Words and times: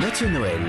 Mathieu 0.00 0.28
Noël. 0.28 0.60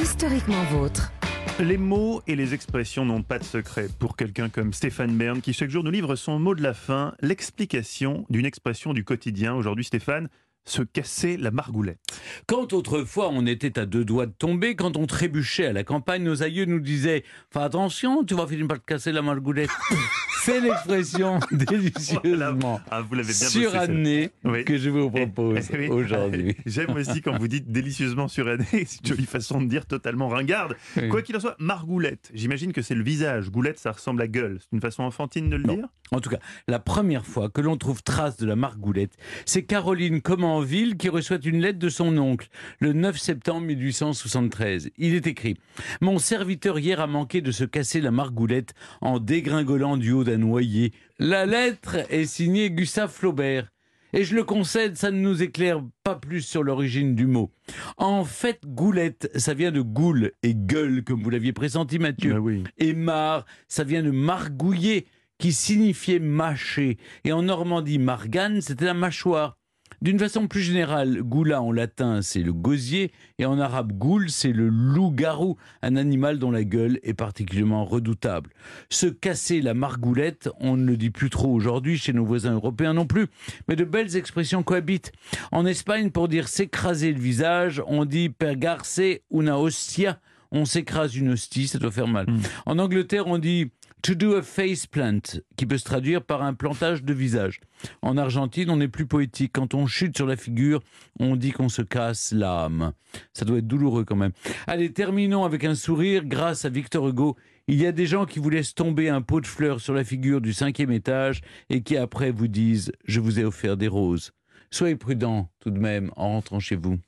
Historiquement 0.00 0.62
vôtre. 0.64 1.12
Les 1.58 1.76
mots 1.76 2.22
et 2.28 2.36
les 2.36 2.54
expressions 2.54 3.04
n'ont 3.04 3.22
pas 3.22 3.40
de 3.40 3.44
secret 3.44 3.88
pour 3.98 4.16
quelqu'un 4.16 4.48
comme 4.48 4.72
Stéphane 4.72 5.16
Bern 5.16 5.40
qui 5.40 5.52
chaque 5.52 5.70
jour 5.70 5.82
nous 5.82 5.90
livre 5.90 6.14
son 6.14 6.38
mot 6.38 6.54
de 6.54 6.62
la 6.62 6.72
fin, 6.72 7.14
l'explication 7.20 8.24
d'une 8.30 8.46
expression 8.46 8.92
du 8.92 9.02
quotidien. 9.02 9.54
Aujourd'hui 9.54 9.84
Stéphane, 9.84 10.28
se 10.64 10.82
casser 10.82 11.36
la 11.36 11.50
margoulette. 11.50 11.98
Quand 12.46 12.72
autrefois 12.72 13.28
on 13.32 13.46
était 13.46 13.78
à 13.78 13.86
deux 13.86 14.04
doigts 14.04 14.26
de 14.26 14.32
tomber, 14.32 14.76
quand 14.76 14.96
on 14.96 15.06
trébuchait 15.06 15.66
à 15.66 15.72
la 15.72 15.84
campagne, 15.84 16.22
nos 16.22 16.42
aïeux 16.42 16.64
nous 16.64 16.80
disaient 16.80 17.24
Fais 17.52 17.60
attention, 17.60 18.24
tu 18.24 18.34
vas 18.34 18.46
finir 18.46 18.66
par 18.66 18.78
te 18.80 18.84
casser 18.86 19.12
la 19.12 19.22
margoulette. 19.22 19.70
C'est 20.42 20.60
l'expression 20.60 21.40
délicieusement 21.52 22.80
Ah, 22.90 23.00
vous 23.00 23.14
l'avez 23.14 23.32
bien 23.32 23.46
bossé, 23.46 23.60
surannée. 23.62 24.30
Oui. 24.44 24.64
que 24.64 24.76
je 24.76 24.90
vous 24.90 25.10
propose 25.10 25.68
Eh 25.72 25.78
oui. 25.78 25.88
aujourd'hui. 25.88 26.54
J'aime 26.66 26.90
aussi 26.90 27.22
quand 27.22 27.38
vous 27.38 27.48
dites 27.48 27.70
délicieusement 27.72 28.28
surannée, 28.28 28.64
c'est 28.70 29.00
une 29.00 29.06
jolie 29.06 29.24
façon 29.26 29.60
de 29.62 29.66
dire 29.66 29.86
totalement 29.86 30.28
ringarde. 30.28 30.76
Oui. 30.96 31.08
Quoi 31.08 31.22
qu'il 31.22 31.34
en 31.36 31.40
soit, 31.40 31.56
margoulette, 31.58 32.30
j'imagine 32.34 32.72
que 32.72 32.82
c'est 32.82 32.94
le 32.94 33.02
visage. 33.02 33.50
Goulette, 33.50 33.78
ça 33.78 33.92
ressemble 33.92 34.20
à 34.22 34.26
gueule. 34.28 34.58
C'est 34.60 34.68
une 34.72 34.80
façon 34.82 35.02
enfantine 35.02 35.48
de 35.48 35.56
le 35.56 35.62
Non. 35.64 35.74
dire? 35.76 35.88
En 36.14 36.20
tout 36.20 36.30
cas, 36.30 36.38
la 36.68 36.78
première 36.78 37.26
fois 37.26 37.48
que 37.48 37.60
l'on 37.60 37.76
trouve 37.76 38.04
trace 38.04 38.36
de 38.36 38.46
la 38.46 38.54
margoulette, 38.54 39.16
c'est 39.46 39.64
Caroline 39.64 40.20
Comenville 40.20 40.96
qui 40.96 41.08
reçoit 41.08 41.44
une 41.44 41.60
lettre 41.60 41.80
de 41.80 41.88
son 41.88 42.16
oncle 42.18 42.46
le 42.78 42.92
9 42.92 43.18
septembre 43.18 43.66
1873. 43.66 44.90
Il 44.96 45.16
est 45.16 45.26
écrit 45.26 45.56
Mon 46.00 46.20
serviteur 46.20 46.78
hier 46.78 47.00
a 47.00 47.08
manqué 47.08 47.40
de 47.40 47.50
se 47.50 47.64
casser 47.64 48.00
la 48.00 48.12
margoulette 48.12 48.74
en 49.00 49.18
dégringolant 49.18 49.96
du 49.96 50.12
haut 50.12 50.22
d'un 50.22 50.38
noyer. 50.38 50.92
La 51.18 51.46
lettre 51.46 51.96
est 52.10 52.26
signée 52.26 52.70
Gustave 52.70 53.10
Flaubert. 53.10 53.72
Et 54.16 54.22
je 54.22 54.36
le 54.36 54.44
concède, 54.44 54.96
ça 54.96 55.10
ne 55.10 55.18
nous 55.18 55.42
éclaire 55.42 55.82
pas 56.04 56.14
plus 56.14 56.42
sur 56.42 56.62
l'origine 56.62 57.16
du 57.16 57.26
mot. 57.26 57.50
En 57.96 58.24
fait, 58.24 58.60
goulette, 58.64 59.28
ça 59.34 59.54
vient 59.54 59.72
de 59.72 59.80
goule 59.80 60.30
et 60.44 60.54
gueule, 60.54 61.02
comme 61.02 61.20
vous 61.20 61.30
l'aviez 61.30 61.52
pressenti, 61.52 61.98
Mathieu. 61.98 62.38
Oui. 62.38 62.62
Et 62.78 62.94
mar, 62.94 63.44
ça 63.66 63.82
vient 63.82 64.04
de 64.04 64.12
margouiller, 64.12 65.08
qui 65.38 65.52
signifiait 65.52 66.18
mâcher. 66.18 66.98
Et 67.24 67.32
en 67.32 67.42
Normandie, 67.42 67.98
margane, 67.98 68.60
c'était 68.60 68.86
la 68.86 68.94
mâchoire. 68.94 69.56
D'une 70.02 70.18
façon 70.18 70.48
plus 70.48 70.60
générale, 70.60 71.22
goula 71.22 71.62
en 71.62 71.72
latin, 71.72 72.20
c'est 72.20 72.42
le 72.42 72.52
gosier, 72.52 73.12
et 73.38 73.46
en 73.46 73.58
arabe, 73.58 73.92
goule, 73.92 74.28
c'est 74.28 74.52
le 74.52 74.68
loup-garou, 74.68 75.56
un 75.82 75.96
animal 75.96 76.38
dont 76.38 76.50
la 76.50 76.64
gueule 76.64 76.98
est 77.02 77.14
particulièrement 77.14 77.84
redoutable. 77.84 78.50
Se 78.90 79.06
casser 79.06 79.62
la 79.62 79.72
margoulette, 79.72 80.50
on 80.60 80.76
ne 80.76 80.84
le 80.84 80.96
dit 80.96 81.10
plus 81.10 81.30
trop 81.30 81.52
aujourd'hui 81.52 81.96
chez 81.96 82.12
nos 82.12 82.24
voisins 82.24 82.54
européens 82.54 82.92
non 82.92 83.06
plus, 83.06 83.28
mais 83.68 83.76
de 83.76 83.84
belles 83.84 84.16
expressions 84.16 84.62
cohabitent. 84.62 85.12
En 85.52 85.64
Espagne, 85.64 86.10
pour 86.10 86.28
dire 86.28 86.48
s'écraser 86.48 87.12
le 87.12 87.20
visage, 87.20 87.82
on 87.86 88.04
dit 88.04 88.28
pergarse 88.28 89.00
una 89.30 89.58
hostia, 89.58 90.20
on 90.50 90.64
s'écrase 90.66 91.16
une 91.16 91.30
hostie, 91.30 91.66
ça 91.66 91.78
doit 91.78 91.90
faire 91.90 92.08
mal. 92.08 92.26
Mm. 92.28 92.40
En 92.66 92.78
Angleterre, 92.78 93.26
on 93.26 93.38
dit 93.38 93.70
to 94.04 94.14
do 94.14 94.36
a 94.36 94.42
face 94.42 94.86
plant, 94.86 95.40
qui 95.56 95.64
peut 95.64 95.78
se 95.78 95.84
traduire 95.84 96.22
par 96.22 96.42
un 96.42 96.52
plantage 96.52 97.04
de 97.04 97.14
visage. 97.14 97.60
En 98.02 98.18
Argentine, 98.18 98.68
on 98.68 98.78
est 98.82 98.88
plus 98.88 99.06
poétique. 99.06 99.52
Quand 99.54 99.72
on 99.72 99.86
chute 99.86 100.14
sur 100.14 100.26
la 100.26 100.36
figure, 100.36 100.80
on 101.18 101.36
dit 101.36 101.52
qu'on 101.52 101.70
se 101.70 101.80
casse 101.80 102.30
l'âme. 102.30 102.92
Ça 103.32 103.46
doit 103.46 103.58
être 103.58 103.66
douloureux 103.66 104.04
quand 104.04 104.16
même. 104.16 104.32
Allez, 104.66 104.92
terminons 104.92 105.44
avec 105.44 105.64
un 105.64 105.74
sourire. 105.74 106.26
Grâce 106.26 106.66
à 106.66 106.68
Victor 106.68 107.08
Hugo, 107.08 107.36
il 107.66 107.80
y 107.80 107.86
a 107.86 107.92
des 107.92 108.04
gens 108.04 108.26
qui 108.26 108.40
vous 108.40 108.50
laissent 108.50 108.74
tomber 108.74 109.08
un 109.08 109.22
pot 109.22 109.40
de 109.40 109.46
fleurs 109.46 109.80
sur 109.80 109.94
la 109.94 110.04
figure 110.04 110.42
du 110.42 110.52
cinquième 110.52 110.92
étage 110.92 111.40
et 111.70 111.82
qui 111.82 111.96
après 111.96 112.30
vous 112.30 112.48
disent 112.48 112.92
Je 113.06 113.20
vous 113.20 113.40
ai 113.40 113.44
offert 113.44 113.78
des 113.78 113.88
roses. 113.88 114.32
Soyez 114.70 114.96
prudents 114.96 115.48
tout 115.60 115.70
de 115.70 115.78
même 115.78 116.10
en 116.16 116.28
rentrant 116.28 116.60
chez 116.60 116.76
vous. 116.76 116.98